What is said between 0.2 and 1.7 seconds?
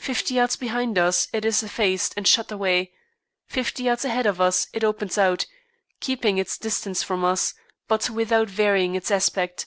yards behind us it is